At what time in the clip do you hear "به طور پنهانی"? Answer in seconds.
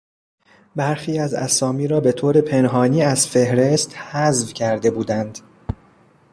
1.99-3.01